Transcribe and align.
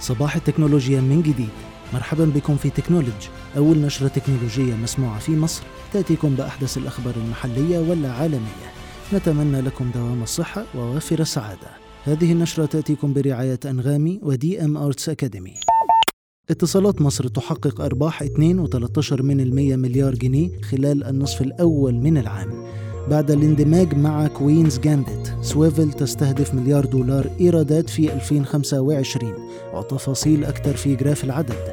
صباح 0.00 0.36
التكنولوجيا 0.36 1.00
من 1.00 1.22
جديد. 1.22 1.48
مرحبا 1.94 2.24
بكم 2.24 2.56
في 2.56 2.70
تكنولوجي 2.70 3.28
أول 3.56 3.78
نشرة 3.78 4.08
تكنولوجية 4.08 4.74
مسموعة 4.74 5.18
في 5.18 5.36
مصر. 5.36 5.62
تأتيكم 5.92 6.34
بأحدث 6.34 6.78
الأخبار 6.78 7.14
المحلية 7.16 7.78
والعالمية. 7.78 8.68
نتمنى 9.14 9.60
لكم 9.60 9.90
دوام 9.94 10.22
الصحة 10.22 10.64
ووافر 10.74 11.20
السعادة. 11.20 11.68
هذه 12.04 12.32
النشرة 12.32 12.66
تأتيكم 12.66 13.12
برعاية 13.12 13.60
أنغامي 13.64 14.20
و 14.22 14.64
DM 14.64 14.76
Arts 14.76 15.08
Academy 15.08 15.54
اتصالات 16.50 17.02
مصر 17.02 17.28
تحقق 17.28 17.80
أرباح 17.80 18.22
2.13 18.22 19.22
من 19.22 19.40
المية 19.40 19.76
مليار 19.76 20.14
جنيه 20.14 20.60
خلال 20.60 21.04
النصف 21.04 21.42
الأول 21.42 21.94
من 21.94 22.18
العام. 22.18 22.64
بعد 23.10 23.30
الاندماج 23.30 23.94
مع 23.94 24.26
Queen's 24.26 24.78
Gambit 24.78 25.34
سويفل 25.42 25.92
تستهدف 25.92 26.54
مليار 26.54 26.84
دولار 26.84 27.30
إيرادات 27.40 27.90
في 27.90 28.12
2025 28.12 29.32
وتفاصيل 29.74 30.44
أكثر 30.44 30.76
في 30.76 30.96
جراف 30.96 31.24
العدد. 31.24 31.72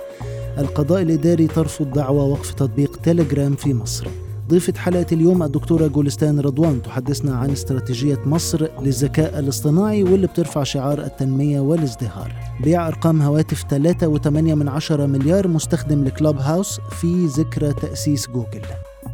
القضاء 0.57 1.01
الإداري 1.01 1.47
ترفض 1.47 1.91
دعوى 1.91 2.29
وقف 2.31 2.53
تطبيق 2.53 2.99
تيليجرام 3.03 3.55
في 3.55 3.73
مصر. 3.73 4.07
ضيفة 4.49 4.73
حلقة 4.77 5.05
اليوم 5.11 5.43
الدكتورة 5.43 5.87
جولستان 5.87 6.39
رضوان 6.39 6.81
تحدثنا 6.81 7.35
عن 7.35 7.49
استراتيجية 7.49 8.19
مصر 8.25 8.67
للذكاء 8.81 9.39
الاصطناعي 9.39 10.03
واللي 10.03 10.27
بترفع 10.27 10.63
شعار 10.63 10.99
التنمية 10.99 11.59
والازدهار. 11.59 12.33
بيع 12.63 12.87
أرقام 12.87 13.21
هواتف 13.21 13.63
3.8 13.63 14.27
من 14.27 14.67
عشرة 14.67 15.05
مليار 15.05 15.47
مستخدم 15.47 16.03
لكلاب 16.03 16.37
هاوس 16.37 16.79
في 16.89 17.25
ذكرى 17.25 17.73
تأسيس 17.73 18.27
جوجل. 18.27 18.61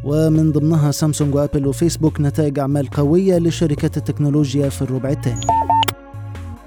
ومن 0.04 0.52
ضمنها 0.52 0.92
سامسونج 0.92 1.36
وآبل 1.36 1.68
وفيسبوك 1.68 2.22
نتائج 2.22 2.60
أعمال 2.60 2.88
قوية 2.88 3.38
لشركات 3.38 3.98
التكنولوجيا 3.98 4.70
في 4.70 4.82
الربع 4.82 5.10
الثاني. 5.10 5.46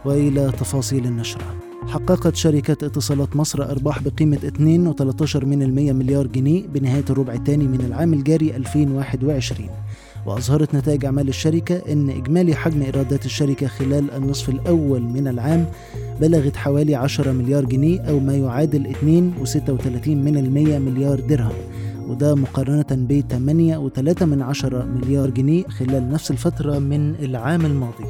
وإلى 0.05 0.52
تفاصيل 0.52 1.05
النشرة. 1.07 1.55
حققت 1.88 2.37
شركة 2.37 2.87
اتصالات 2.87 3.37
مصر 3.37 3.62
أرباح 3.62 4.02
بقيمة 4.02 4.38
2.13 4.38 5.45
من 5.45 5.63
المية 5.63 5.93
مليار 5.93 6.26
جنيه 6.26 6.66
بنهاية 6.66 7.04
الربع 7.10 7.32
الثاني 7.32 7.65
من 7.65 7.80
العام 7.80 8.13
الجاري 8.15 8.57
2021 8.57 9.69
وأظهرت 10.26 10.74
نتائج 10.74 11.04
أعمال 11.04 11.29
الشركة 11.29 11.76
أن 11.93 12.10
إجمالي 12.10 12.54
حجم 12.54 12.82
إيرادات 12.82 13.26
الشركة 13.26 13.66
خلال 13.66 14.10
النصف 14.10 14.48
الأول 14.48 15.02
من 15.02 15.29
العام 15.29 15.66
بلغت 16.21 16.57
حوالي 16.57 16.95
10 16.95 17.32
مليار 17.32 17.65
جنيه 17.65 18.01
أو 18.01 18.19
ما 18.21 18.35
يعادل 18.37 18.87
2.36 18.87 20.09
من 20.09 20.37
المية 20.37 20.79
مليار 20.79 21.21
درهم. 21.21 21.52
وده 22.09 22.35
مقارنة 22.35 22.87
ب 22.91 23.23
8.3 23.30 24.23
من 24.23 24.43
عشرة 24.43 24.85
مليار 24.85 25.30
جنيه 25.30 25.65
خلال 25.69 26.10
نفس 26.10 26.30
الفترة 26.30 26.79
من 26.79 27.15
العام 27.15 27.66
الماضي. 27.66 28.05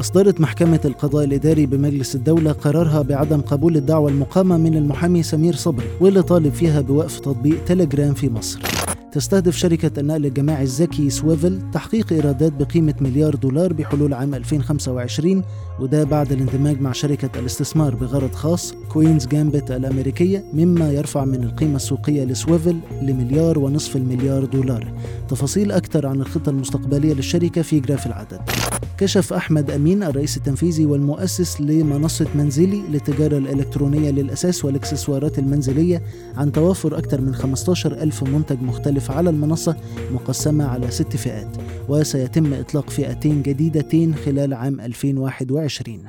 أصدرت 0.00 0.40
محكمة 0.40 0.80
القضاء 0.84 1.24
الإداري 1.24 1.66
بمجلس 1.66 2.14
الدولة 2.14 2.52
قرارها 2.52 3.02
بعدم 3.02 3.40
قبول 3.40 3.76
الدعوة 3.76 4.10
المقامة 4.10 4.56
من 4.56 4.76
المحامي 4.76 5.22
سمير 5.22 5.54
صبري 5.54 5.86
واللي 6.00 6.22
طالب 6.22 6.52
فيها 6.52 6.80
بوقف 6.80 7.20
تطبيق 7.20 7.64
تليجرام 7.64 8.14
في 8.14 8.30
مصر. 8.30 8.77
تستهدف 9.12 9.56
شركة 9.56 10.00
النقل 10.00 10.26
الجماعي 10.26 10.62
الذكي 10.62 11.10
سويفل 11.10 11.70
تحقيق 11.72 12.12
إيرادات 12.12 12.52
بقيمة 12.52 12.94
مليار 13.00 13.34
دولار 13.34 13.72
بحلول 13.72 14.14
عام 14.14 14.34
2025 14.34 15.42
وده 15.80 16.04
بعد 16.04 16.32
الاندماج 16.32 16.80
مع 16.80 16.92
شركة 16.92 17.38
الاستثمار 17.38 17.94
بغرض 17.94 18.34
خاص 18.34 18.74
Queen's 18.88 19.26
Gambit 19.26 19.70
الأمريكية 19.70 20.44
مما 20.52 20.92
يرفع 20.92 21.24
من 21.24 21.44
القيمة 21.44 21.76
السوقية 21.76 22.24
لسويفل 22.24 22.76
لمليار 23.02 23.58
ونصف 23.58 23.96
المليار 23.96 24.44
دولار. 24.44 24.92
تفاصيل 25.28 25.72
أكثر 25.72 26.06
عن 26.06 26.20
الخطة 26.20 26.50
المستقبلية 26.50 27.14
للشركة 27.14 27.62
في 27.62 27.80
جراف 27.80 28.06
العدد. 28.06 28.40
كشف 28.98 29.32
أحمد 29.32 29.70
أمين 29.70 30.02
الرئيس 30.02 30.36
التنفيذي 30.36 30.86
والمؤسس 30.86 31.60
لمنصة 31.60 32.26
منزلي 32.34 32.82
للتجارة 32.90 33.38
الإلكترونية 33.38 34.10
للأساس 34.10 34.64
والإكسسوارات 34.64 35.38
المنزلية 35.38 36.02
عن 36.36 36.52
توافر 36.52 36.98
أكثر 36.98 37.20
من 37.20 37.34
15 37.34 37.92
ألف 37.92 38.22
منتج 38.22 38.62
مختلف 38.62 38.97
على 39.10 39.30
المنصة 39.30 39.76
مقسمة 40.12 40.64
على 40.64 40.90
ست 40.90 41.16
فئات 41.16 41.56
وسيتم 41.88 42.54
إطلاق 42.54 42.90
فئتين 42.90 43.42
جديدتين 43.42 44.14
خلال 44.14 44.54
عام 44.54 44.80
2021 44.80 46.04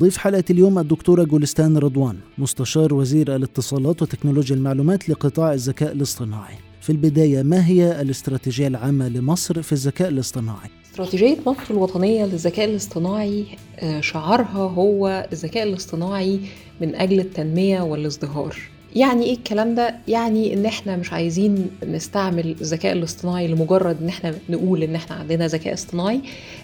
ضيف 0.00 0.16
حلقة 0.16 0.44
اليوم 0.50 0.78
الدكتورة 0.78 1.24
جولستان 1.24 1.78
رضوان 1.78 2.16
مستشار 2.38 2.94
وزير 2.94 3.36
الاتصالات 3.36 4.02
وتكنولوجيا 4.02 4.56
المعلومات 4.56 5.08
لقطاع 5.08 5.52
الذكاء 5.52 5.92
الاصطناعي. 5.92 6.54
في 6.80 6.90
البداية 6.90 7.42
ما 7.42 7.66
هي 7.66 8.00
الاستراتيجية 8.00 8.66
العامة 8.66 9.08
لمصر 9.08 9.62
في 9.62 9.72
الذكاء 9.72 10.08
الاصطناعي؟ 10.08 10.68
استراتيجية 10.90 11.36
مصر 11.46 11.62
الوطنية 11.70 12.24
للذكاء 12.24 12.70
الاصطناعي 12.70 13.44
شعارها 14.00 14.70
هو 14.70 15.28
الذكاء 15.32 15.68
الاصطناعي 15.68 16.40
من 16.80 16.94
أجل 16.94 17.20
التنمية 17.20 17.80
والازدهار. 17.80 18.56
يعني 18.96 19.24
إيه 19.24 19.34
الكلام 19.34 19.74
ده؟ 19.74 19.94
يعني 20.08 20.54
إن 20.54 20.66
إحنا 20.66 20.96
مش 20.96 21.12
عايزين 21.12 21.70
نستعمل 21.86 22.56
الذكاء 22.60 22.92
الاصطناعي 22.92 23.48
لمجرد 23.48 24.02
إن 24.02 24.08
إحنا 24.08 24.34
نقول 24.48 24.82
إن 24.82 24.94
إحنا 24.94 25.16
عندنا 25.16 25.46
ذكاء 25.46 25.74
اصطناعي 25.74 26.20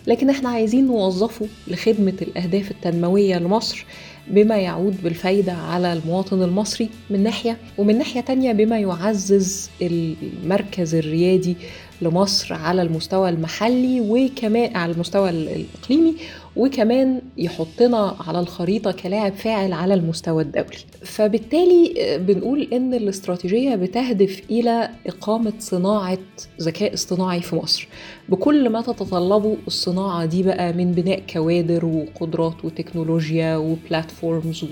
لكن 0.07 0.31
إحنا 0.31 0.49
عايزين 0.49 0.87
نوظفه 0.87 1.47
لخدمة 1.69 2.15
الأهداف 2.23 2.71
التنموية 2.71 3.39
لمصر 3.39 3.85
بما 4.29 4.57
يعود 4.57 4.97
بالفايدة 5.03 5.53
على 5.53 5.93
المواطن 5.93 6.43
المصري 6.43 6.89
من 7.11 7.23
ناحية 7.23 7.57
ومن 7.79 7.99
ناحية 7.99 8.21
تانية 8.21 8.53
بما 8.53 8.79
يعزز 8.79 9.71
المركز 9.83 10.95
الريادي 10.95 11.57
لمصر 12.03 12.55
على 12.55 12.83
المستوى 12.83 13.29
المحلي 13.29 14.01
وكمان 14.01 14.77
على 14.77 14.93
المستوى 14.93 15.31
الإقليمي 15.31 16.15
وكمان 16.57 17.21
يحطنا 17.39 18.17
على 18.27 18.41
الخريطة 18.41 18.93
كلاعب 18.93 19.33
فاعل 19.33 19.73
على 19.73 19.95
المستوى 19.95 20.43
الدولي. 20.43 20.77
فبالتالي 21.05 21.95
بنقول 22.19 22.69
إن 22.73 22.95
الاستراتيجية 22.95 23.75
بتهدف 23.75 24.43
إلى 24.51 24.91
إقامة 25.07 25.53
صناعة 25.59 26.19
ذكاء 26.61 26.95
اصطناعي 26.95 27.41
في 27.41 27.57
مصر. 27.57 27.89
بكل 28.29 28.69
ما 28.69 28.81
تتطلبه 28.83 29.57
الصناعة 29.67 30.25
دي 30.25 30.43
بقى 30.43 30.73
من 30.73 30.93
بناء 30.93 31.23
كوادر 31.33 31.85
وقدرات 31.85 32.65
وتكنولوجيا 32.65 33.57
وبلاتفورمز 33.57 34.65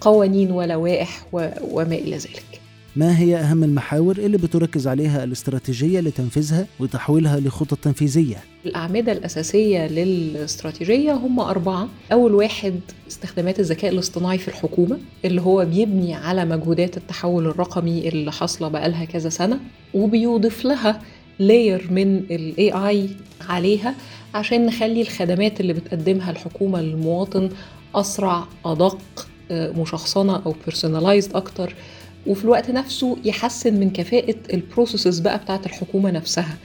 وقوانين 0.00 0.50
ولوائح 0.50 1.26
وما 1.72 1.94
إلى 1.94 2.16
ذلك. 2.16 2.57
ما 2.98 3.18
هي 3.18 3.36
أهم 3.36 3.64
المحاور 3.64 4.16
اللي 4.18 4.36
بتركز 4.38 4.88
عليها 4.88 5.24
الاستراتيجية 5.24 6.00
لتنفيذها 6.00 6.66
وتحويلها 6.80 7.40
لخطط 7.40 7.78
تنفيذية؟ 7.78 8.36
الأعمدة 8.66 9.12
الأساسية 9.12 9.86
للاستراتيجية 9.86 11.12
هم 11.12 11.40
أربعة 11.40 11.88
أول 12.12 12.34
واحد 12.34 12.80
استخدامات 13.08 13.60
الذكاء 13.60 13.90
الاصطناعي 13.90 14.38
في 14.38 14.48
الحكومة 14.48 14.98
اللي 15.24 15.40
هو 15.40 15.64
بيبني 15.64 16.14
على 16.14 16.44
مجهودات 16.44 16.96
التحول 16.96 17.46
الرقمي 17.46 18.08
اللي 18.08 18.32
حاصلة 18.32 18.68
بقالها 18.68 19.04
كذا 19.04 19.28
سنة 19.28 19.60
وبيضيف 19.94 20.64
لها 20.64 21.02
لاير 21.38 21.88
من 21.90 22.16
ال 22.30 22.54
AI 22.72 23.10
عليها 23.50 23.94
عشان 24.34 24.66
نخلي 24.66 25.02
الخدمات 25.02 25.60
اللي 25.60 25.72
بتقدمها 25.72 26.30
الحكومة 26.30 26.80
للمواطن 26.80 27.50
أسرع 27.94 28.44
أدق 28.64 28.98
مشخصنة 29.50 30.42
أو 30.46 30.54
personalized 30.68 31.36
أكتر 31.36 31.74
وفي 32.28 32.44
الوقت 32.44 32.70
نفسه 32.70 33.16
يحسن 33.24 33.74
من 33.80 33.90
كفاءة 33.90 34.34
ال 34.52 34.59
processes 34.59 35.18
بقى 35.18 35.38
بتاعت 35.38 35.66
الحكومة 35.66 36.10
نفسها. 36.10 36.56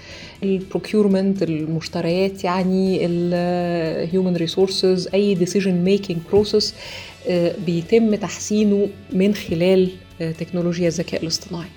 ال 0.43 0.51
procurement 0.51 1.43
المشتريات 1.43 2.43
يعني 2.43 2.99
ال 3.05 3.27
human 3.27 4.35
resources 4.35 5.07
أي 5.13 5.35
decision 5.35 5.71
making 5.73 6.19
process 6.31 6.73
بيتم 7.65 8.15
تحسينه 8.15 8.87
من 9.13 9.33
خلال 9.35 9.89
تكنولوجيا 10.19 10.87
الذكاء 10.87 11.21
الاصطناعي. 11.23 11.69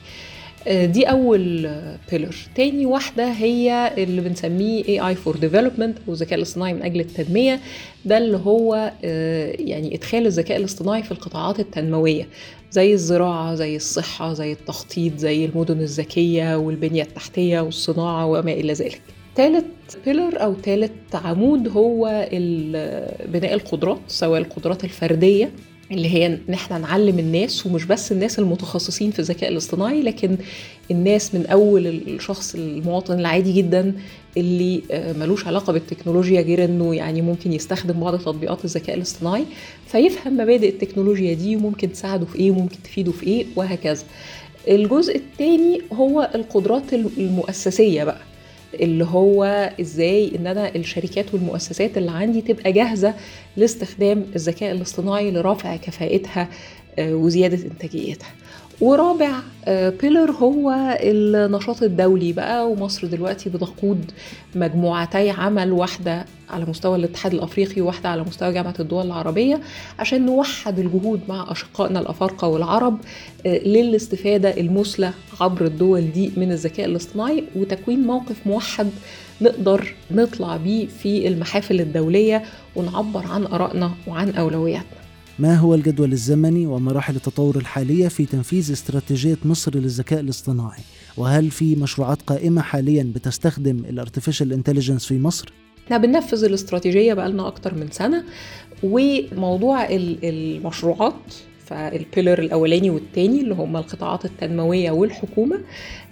دي 0.70 1.04
أول 1.04 1.70
pillar 2.10 2.36
تاني 2.54 2.86
واحدة 2.86 3.24
هي 3.32 3.92
اللي 3.98 4.20
بنسميه 4.20 4.82
AI 4.84 5.14
for 5.16 5.32
Development 5.36 5.98
أو 6.08 6.12
الذكاء 6.12 6.34
الاصطناعي 6.34 6.74
من 6.74 6.82
أجل 6.82 7.00
التنمية. 7.00 7.60
ده 8.04 8.18
اللي 8.18 8.36
هو 8.36 8.92
يعني 9.58 9.94
إدخال 9.94 10.26
الذكاء 10.26 10.56
الاصطناعي 10.56 11.02
في 11.02 11.12
القطاعات 11.12 11.60
التنموية 11.60 12.28
زي 12.70 12.92
الزراعة 12.92 13.54
زي 13.54 13.76
الصحة 13.76 14.32
زي 14.32 14.52
التخطيط 14.52 15.16
زي 15.18 15.44
المدن 15.44 15.80
الذكية 15.80 16.56
والبنية 16.56 17.02
التحتية 17.02 17.60
والصناعة 17.60 18.26
وما 18.26 18.52
إلى 18.52 18.72
ذلك. 18.72 19.00
ثالث 19.36 19.64
بيلر 20.06 20.42
أو 20.42 20.54
ثالث 20.54 20.90
عمود 21.14 21.68
هو 21.68 22.28
بناء 23.28 23.54
القدرات 23.54 23.98
سواء 24.08 24.40
القدرات 24.40 24.84
الفردية 24.84 25.50
اللي 25.90 26.08
هي 26.08 26.26
إن 26.26 26.40
إحنا 26.54 26.78
نعلم 26.78 27.18
الناس 27.18 27.66
ومش 27.66 27.84
بس 27.84 28.12
الناس 28.12 28.38
المتخصصين 28.38 29.10
في 29.10 29.18
الذكاء 29.18 29.50
الاصطناعي 29.52 30.02
لكن 30.02 30.36
الناس 30.90 31.34
من 31.34 31.46
أول 31.46 31.86
الشخص 31.86 32.54
المواطن 32.54 33.20
العادي 33.20 33.52
جدا 33.52 33.94
اللي 34.36 34.82
ملوش 35.18 35.46
علاقة 35.46 35.72
بالتكنولوجيا 35.72 36.40
غير 36.40 36.64
إنه 36.64 36.94
يعني 36.94 37.22
ممكن 37.22 37.52
يستخدم 37.52 38.00
بعض 38.00 38.18
تطبيقات 38.18 38.64
الذكاء 38.64 38.96
الاصطناعي 38.96 39.44
فيفهم 39.86 40.34
مبادئ 40.34 40.68
التكنولوجيا 40.68 41.34
دي 41.34 41.56
وممكن 41.56 41.92
تساعده 41.92 42.26
في 42.26 42.38
إيه 42.38 42.50
وممكن 42.50 42.76
تفيده 42.84 43.12
في 43.12 43.26
إيه 43.26 43.46
وهكذا. 43.56 44.04
الجزء 44.68 45.16
الثاني 45.16 45.80
هو 45.92 46.30
القدرات 46.34 46.92
المؤسسية 47.18 48.04
بقى. 48.04 48.20
اللي 48.80 49.04
هو 49.04 49.44
إزاي 49.80 50.32
إن 50.38 50.46
أنا 50.46 50.74
الشركات 50.76 51.34
والمؤسسات 51.34 51.98
اللي 51.98 52.10
عندي 52.10 52.40
تبقى 52.40 52.72
جاهزة 52.72 53.14
لاستخدام 53.56 54.24
الذكاء 54.36 54.72
الاصطناعي 54.72 55.30
لرفع 55.30 55.76
كفاءتها 55.76 56.48
آه، 56.98 57.14
وزيادة 57.14 57.58
إنتاجيتها. 57.66 58.28
ورابع 58.80 59.32
بيلر 59.68 60.30
هو 60.30 60.96
النشاط 61.00 61.82
الدولي 61.82 62.32
بقى 62.32 62.70
ومصر 62.70 63.06
دلوقتي 63.06 63.50
بتقود 63.50 64.10
مجموعتي 64.54 65.30
عمل 65.30 65.72
واحدة 65.72 66.24
على 66.50 66.64
مستوى 66.64 66.96
الاتحاد 66.96 67.34
الأفريقي 67.34 67.80
وواحدة 67.82 68.08
على 68.08 68.22
مستوى 68.22 68.52
جامعة 68.52 68.74
الدول 68.80 69.06
العربية 69.06 69.60
عشان 69.98 70.26
نوحد 70.26 70.78
الجهود 70.78 71.20
مع 71.28 71.46
أشقائنا 71.52 72.00
الأفارقة 72.00 72.48
والعرب 72.48 72.98
للاستفادة 73.46 74.60
المثلى 74.60 75.10
عبر 75.40 75.64
الدول 75.66 76.12
دي 76.12 76.30
من 76.36 76.52
الذكاء 76.52 76.86
الاصطناعي 76.86 77.44
وتكوين 77.56 78.00
موقف 78.06 78.36
موحد 78.46 78.90
نقدر 79.40 79.94
نطلع 80.10 80.56
بيه 80.56 80.86
في 80.86 81.28
المحافل 81.28 81.80
الدولية 81.80 82.42
ونعبر 82.76 83.26
عن 83.26 83.46
آرائنا 83.46 83.90
وعن 84.06 84.30
أولوياتنا. 84.30 85.05
ما 85.38 85.54
هو 85.54 85.74
الجدول 85.74 86.12
الزمني 86.12 86.66
ومراحل 86.66 87.16
التطور 87.16 87.56
الحالية 87.56 88.08
في 88.08 88.26
تنفيذ 88.26 88.72
استراتيجية 88.72 89.36
مصر 89.44 89.76
للذكاء 89.76 90.20
الاصطناعي؟ 90.20 90.82
وهل 91.16 91.50
في 91.50 91.76
مشروعات 91.76 92.22
قائمة 92.22 92.62
حاليا 92.62 93.12
بتستخدم 93.14 93.78
ال 93.88 93.94
artificial 93.94 94.52
intelligence 94.52 95.06
في 95.06 95.18
مصر؟ 95.18 95.52
إحنا 95.86 95.98
بننفذ 95.98 96.44
الاستراتيجية 96.44 97.14
بقالنا 97.14 97.46
أكتر 97.46 97.74
من 97.74 97.90
سنة 97.90 98.24
وموضوع 98.82 99.86
المشروعات 99.90 101.34
فال 101.66 101.84
pillar 101.84 102.38
الأولاني 102.38 102.90
والتاني 102.90 103.40
اللي 103.40 103.54
هم 103.54 103.76
القطاعات 103.76 104.24
التنموية 104.24 104.90
والحكومة 104.90 105.60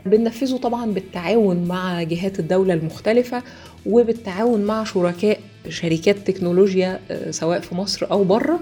بننفذه 0.06 0.56
طبعا 0.56 0.86
بالتعاون 0.92 1.64
مع 1.64 2.02
جهات 2.02 2.40
الدولة 2.40 2.74
المختلفة 2.74 3.42
وبالتعاون 3.86 4.64
مع 4.64 4.84
شركاء 4.84 5.40
شركات 5.68 6.18
تكنولوجيا 6.30 7.00
سواء 7.30 7.60
في 7.60 7.74
مصر 7.74 8.10
أو 8.10 8.24
بره 8.24 8.60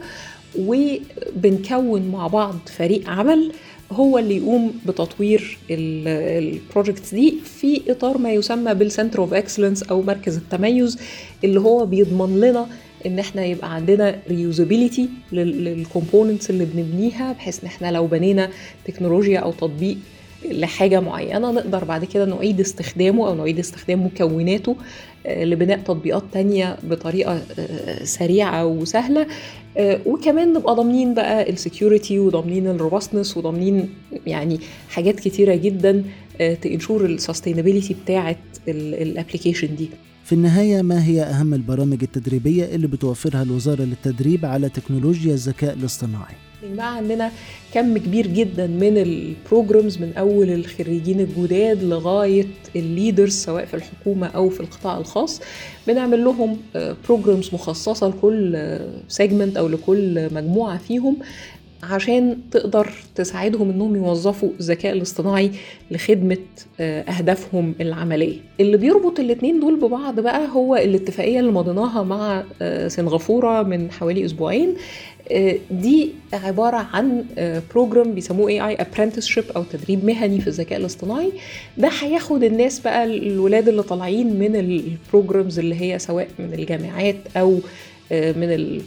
وبنكون 0.58 2.08
مع 2.08 2.26
بعض 2.26 2.54
فريق 2.76 3.08
عمل 3.10 3.52
هو 3.92 4.18
اللي 4.18 4.36
يقوم 4.36 4.72
بتطوير 4.86 5.58
ال 5.70 5.86
projects 5.86 7.14
دي 7.14 7.34
في 7.44 7.80
إطار 7.88 8.18
ما 8.18 8.32
يسمى 8.32 8.74
بال 8.74 8.85
center 8.85 9.18
of 9.18 9.34
excellence 9.34 9.82
أو 9.82 10.02
مركز 10.02 10.36
التميز 10.36 10.98
اللي 11.44 11.60
هو 11.60 11.86
بيضمن 11.86 12.40
لنا 12.40 12.66
إن 13.06 13.18
إحنا 13.18 13.44
يبقى 13.44 13.74
عندنا 13.74 14.18
reusability 14.28 15.08
لل 15.32 15.52
components 15.52 16.50
اللي 16.50 16.64
بنبنيها 16.64 17.32
بحيث 17.32 17.60
إن 17.60 17.66
إحنا 17.66 17.92
لو 17.92 18.06
بنينا 18.06 18.50
تكنولوجيا 18.84 19.38
أو 19.38 19.52
تطبيق 19.52 19.96
لحاجة 20.50 21.00
معينة 21.00 21.50
نقدر 21.50 21.84
بعد 21.84 22.04
كده 22.04 22.24
نعيد 22.24 22.60
استخدامه 22.60 23.28
أو 23.28 23.34
نعيد 23.34 23.58
استخدام 23.58 24.06
مكوناته 24.06 24.76
لبناء 25.28 25.78
تطبيقات 25.78 26.22
تانية 26.32 26.76
بطريقة 26.82 27.42
سريعة 28.04 28.66
وسهلة 28.66 29.26
وكمان 30.06 30.52
نبقى 30.52 30.74
ضامنين 30.74 31.14
بقى 31.14 31.50
ال 31.50 31.58
security 31.58 32.18
وضامنين 32.18 32.66
ال 32.66 32.73
robustness 32.73 33.36
وضامنين 33.36 33.88
يعني 34.26 34.60
حاجات 34.88 35.20
كتيرة 35.20 35.54
جدا 35.54 36.04
ت 36.62 36.68
ensure 36.68 37.04
ال 37.04 37.10
sustainability 37.10 37.96
بتاعة 38.04 38.36
ال 38.68 38.77
application 38.77 39.76
دي 39.76 39.88
في 40.24 40.32
النهاية 40.32 40.82
ما 40.82 41.04
هي 41.06 41.22
أهم 41.22 41.54
البرامج 41.54 41.98
التدريبية 42.02 42.64
اللي 42.64 42.86
بتوفرها 42.86 43.42
الوزارة 43.42 43.82
للتدريب 43.82 44.44
على 44.46 44.68
تكنولوجيا 44.68 45.32
الذكاء 45.34 45.74
الاصطناعي؟ 45.74 46.34
بقى 46.62 46.96
عندنا 46.96 47.30
كم 47.74 47.98
كبير 47.98 48.26
جدا 48.26 48.66
من 48.66 48.98
ال 48.98 49.09
programs 49.09 49.98
من 49.98 50.12
أول 50.18 50.50
الخريجين 50.50 51.20
الجداد 51.20 51.82
لغاية 51.84 52.46
ال 52.76 52.83
leaders 52.83 53.32
سواء 53.32 53.64
في 53.64 53.74
الحكومة 53.74 54.26
أو 54.26 54.48
في 54.48 54.60
القطاع 54.60 54.98
الخاص 54.98 55.40
بنعمل 55.86 56.24
لهم 56.24 56.56
programs 57.08 57.50
مخصصة 57.54 58.08
لكل 58.08 58.78
segment 59.08 59.56
أو 59.56 59.68
لكل 59.68 60.34
مجموعة 60.34 60.78
فيهم 60.78 61.16
عشان 61.82 62.38
تقدر 62.50 62.92
تساعدهم 63.14 63.70
إنهم 63.70 63.96
يوظفوا 63.96 64.48
الذكاء 64.60 64.92
الاصطناعي 64.92 65.50
لخدمة 65.90 66.36
أهدافهم 66.80 67.74
العملية. 67.80 68.36
اللي 68.60 68.76
بيربط 68.76 69.20
الاثنين 69.20 69.60
دول 69.60 69.80
ببعض 69.80 70.20
بقى 70.20 70.48
هو 70.52 70.76
الاتفاقية 70.76 71.40
اللي 71.40 71.52
مضيناها 71.52 72.02
مع 72.02 72.44
سنغافورة 72.88 73.62
من 73.62 73.90
حوالي 73.90 74.24
أسبوعين. 74.24 74.74
دي 75.70 76.10
عبارة 76.32 76.76
عن 76.76 77.24
program 77.74 78.14
بيسموه 78.14 78.50
AI 78.50 78.60
apprenticeship 78.60 79.44
أو 79.56 79.62
تدريب 79.62 80.04
مهني 80.04 80.40
في 80.40 80.46
الذكاء 80.46 80.78
الاصطناعي. 80.78 81.32
ده 81.78 81.88
هياخد 82.00 82.42
الناس 82.44 82.80
بقى 82.80 83.04
الولاد 83.04 83.68
اللي 83.68 83.82
طالعين 83.82 84.38
من 84.38 84.56
ال 84.56 84.68
programs 84.68 85.58
اللي 85.58 85.80
هي 85.80 85.98
سواء 85.98 86.28
من 86.38 86.54
الجامعات 86.54 87.16
أو 87.36 87.58
من 88.12 88.80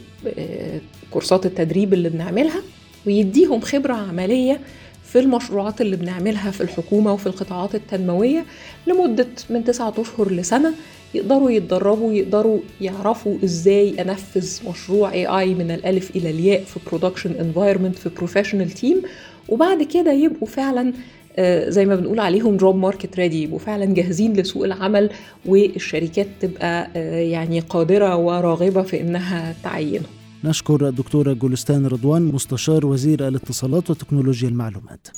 كورسات 1.10 1.46
التدريب 1.46 1.94
اللي 1.94 2.08
بنعملها. 2.08 2.60
ويديهم 3.06 3.60
خبرة 3.60 3.94
عملية 3.94 4.60
في 5.04 5.18
المشروعات 5.18 5.80
اللي 5.80 5.96
بنعملها 5.96 6.50
في 6.50 6.60
الحكومة 6.60 7.12
وفي 7.12 7.26
القطاعات 7.26 7.74
التنموية 7.74 8.44
لمدة 8.86 9.26
من 9.50 9.64
تسعة 9.64 9.94
أشهر 9.98 10.30
لسنة 10.32 10.72
يقدروا 11.14 11.50
يتدربوا 11.50 12.12
يقدروا 12.12 12.58
يعرفوا 12.80 13.36
إزاي 13.44 14.02
أنفذ 14.02 14.68
مشروع 14.70 15.12
AI 15.12 15.54
من 15.54 15.70
الألف 15.70 16.16
إلى 16.16 16.30
الياء 16.30 16.64
في 16.64 16.80
production 16.86 17.30
environment 17.40 17.96
في 17.98 18.08
professional 18.08 18.70
team 18.70 19.02
وبعد 19.48 19.82
كده 19.82 20.12
يبقوا 20.12 20.48
فعلا 20.48 20.92
زي 21.68 21.84
ما 21.84 21.96
بنقول 21.96 22.20
عليهم 22.20 22.56
جوب 22.56 22.76
ماركت 22.76 23.16
ريدي 23.16 23.42
يبقوا 23.42 23.58
فعلا 23.58 23.84
جاهزين 23.84 24.32
لسوق 24.32 24.64
العمل 24.64 25.10
والشركات 25.46 26.26
تبقى 26.40 26.90
يعني 27.30 27.60
قادرة 27.60 28.16
وراغبة 28.16 28.82
في 28.82 29.00
إنها 29.00 29.54
تعينهم. 29.64 30.15
نشكر 30.44 30.88
الدكتورة 30.88 31.32
جولستان 31.32 31.86
رضوان 31.86 32.22
مستشار 32.22 32.86
وزير 32.86 33.28
الاتصالات 33.28 33.90
وتكنولوجيا 33.90 34.48
المعلومات. 34.48 35.08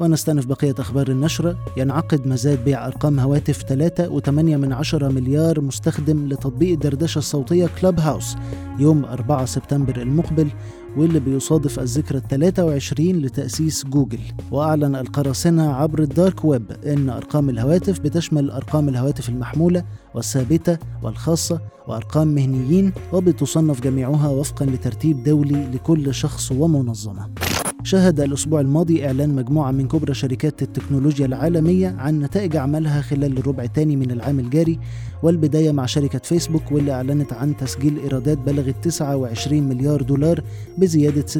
ونستأنف 0.00 0.46
بقية 0.46 0.74
أخبار 0.78 1.08
النشرة 1.08 1.56
ينعقد 1.76 2.26
مزاد 2.26 2.64
بيع 2.64 2.86
أرقام 2.86 3.20
هواتف 3.20 3.62
3.8 3.62 4.30
من 4.30 4.72
عشرة 4.72 5.08
مليار 5.08 5.60
مستخدم 5.60 6.28
لتطبيق 6.28 6.72
الدردشة 6.72 7.18
الصوتية 7.18 7.70
كلاب 7.80 8.00
هاوس 8.00 8.36
يوم 8.78 9.04
4 9.04 9.44
سبتمبر 9.44 10.02
المقبل 10.02 10.48
واللي 10.96 11.20
بيصادف 11.20 11.80
الذكرى 11.80 12.18
ال 12.18 12.28
23 12.28 13.08
لتأسيس 13.08 13.84
جوجل. 13.86 14.18
وأعلن 14.50 14.96
القراصنة 14.96 15.72
عبر 15.72 16.02
الدارك 16.02 16.44
ويب 16.44 16.72
أن 16.86 17.10
أرقام 17.10 17.50
الهواتف 17.50 18.00
بتشمل 18.00 18.50
أرقام 18.50 18.88
الهواتف 18.88 19.28
المحمولة 19.28 19.84
والثابتة 20.14 20.78
والخاصة 21.02 21.60
وأرقام 21.88 22.28
مهنيين 22.28 22.92
وبتصنف 23.12 23.80
جميعها 23.80 24.28
وفقا 24.28 24.66
لترتيب 24.66 25.22
دولي 25.22 25.66
لكل 25.74 26.14
شخص 26.14 26.52
ومنظمة. 26.52 27.49
شهد 27.90 28.20
الأسبوع 28.20 28.60
الماضي 28.60 29.06
إعلان 29.06 29.34
مجموعة 29.34 29.70
من 29.70 29.88
كبرى 29.88 30.14
شركات 30.14 30.62
التكنولوجيا 30.62 31.26
العالمية 31.26 31.88
عن 31.98 32.20
نتائج 32.20 32.56
أعمالها 32.56 33.00
خلال 33.02 33.38
الربع 33.38 33.62
الثاني 33.62 33.96
من 33.96 34.10
العام 34.10 34.40
الجاري 34.40 34.78
والبداية 35.22 35.72
مع 35.72 35.86
شركة 35.86 36.18
فيسبوك 36.18 36.72
واللي 36.72 36.92
أعلنت 36.92 37.32
عن 37.32 37.56
تسجيل 37.56 37.98
إيرادات 37.98 38.38
بلغت 38.38 38.84
29 38.84 39.62
مليار 39.62 40.02
دولار 40.02 40.42
بزيادة 40.78 41.26
56% 41.26 41.34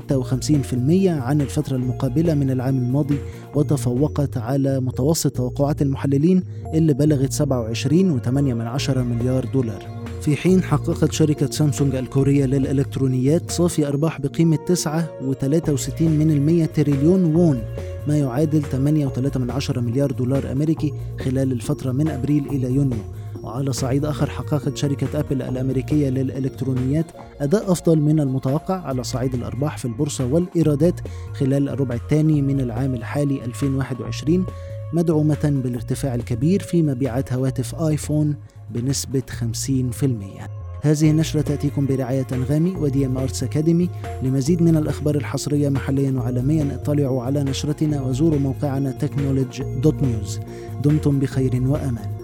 عن 1.06 1.40
الفترة 1.40 1.76
المقابلة 1.76 2.34
من 2.34 2.50
العام 2.50 2.78
الماضي 2.78 3.18
وتفوقت 3.54 4.36
على 4.36 4.80
متوسط 4.80 5.36
توقعات 5.36 5.82
المحللين 5.82 6.42
اللي 6.74 6.94
بلغت 6.94 7.32
27.8 7.32 8.98
مليار 8.98 9.44
دولار. 9.44 9.99
في 10.20 10.36
حين 10.36 10.62
حققت 10.62 11.12
شركة 11.12 11.50
سامسونج 11.50 11.94
الكورية 11.94 12.46
للإلكترونيات 12.46 13.50
صافي 13.50 13.88
أرباح 13.88 14.20
بقيمة 14.20 14.56
9.63 14.56 16.02
من 16.02 16.30
المية 16.30 16.66
تريليون 16.66 17.34
وون 17.34 17.62
ما 18.08 18.18
يعادل 18.18 18.62
8.3 18.62 19.78
مليار 19.78 20.12
دولار 20.12 20.52
أمريكي 20.52 20.92
خلال 21.20 21.52
الفترة 21.52 21.92
من 21.92 22.08
أبريل 22.08 22.46
إلى 22.46 22.74
يونيو. 22.74 22.98
وعلى 23.42 23.72
صعيد 23.72 24.04
آخر 24.04 24.30
حققت 24.30 24.76
شركة 24.76 25.20
أبل 25.20 25.42
الأمريكية 25.42 26.08
للإلكترونيات 26.08 27.06
أداء 27.40 27.72
أفضل 27.72 27.98
من 27.98 28.20
المتوقع 28.20 28.74
على 28.74 29.04
صعيد 29.04 29.34
الأرباح 29.34 29.78
في 29.78 29.84
البورصة 29.84 30.26
والإيرادات 30.26 31.00
خلال 31.34 31.68
الربع 31.68 31.94
الثاني 31.94 32.42
من 32.42 32.60
العام 32.60 32.94
الحالي 32.94 33.44
2021 33.44 34.46
مدعومة 34.92 35.60
بالارتفاع 35.64 36.14
الكبير 36.14 36.62
في 36.62 36.82
مبيعات 36.82 37.32
هواتف 37.32 37.74
آيفون 37.74 38.36
بنسبة 38.74 39.22
50%. 39.30 40.48
هذه 40.82 41.10
النشرة 41.10 41.40
تأتيكم 41.40 41.86
برعاية 41.86 42.26
أنغامي 42.32 42.70
و 42.76 43.06
DM 43.06 43.18
Arts 43.18 43.42
Academy 43.42 43.88
لمزيد 44.22 44.62
من 44.62 44.76
الأخبار 44.76 45.14
الحصرية 45.14 45.68
محليا 45.68 46.10
وعالميا. 46.10 46.74
اطلعوا 46.74 47.22
على 47.22 47.44
نشرتنا 47.44 48.02
وزوروا 48.02 48.38
موقعنا 48.38 48.98
technology.news 49.00 50.40
دمتم 50.82 51.18
بخير 51.18 51.62
وأمان. 51.66 52.19